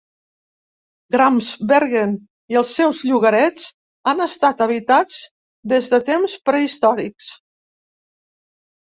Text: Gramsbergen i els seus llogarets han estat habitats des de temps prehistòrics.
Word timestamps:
Gramsbergen 1.15 2.15
i 2.55 2.59
els 2.63 2.73
seus 2.79 3.03
llogarets 3.11 3.69
han 4.13 4.27
estat 4.27 4.67
habitats 4.69 5.23
des 5.77 5.95
de 5.95 6.05
temps 6.13 6.43
prehistòrics. 6.51 7.33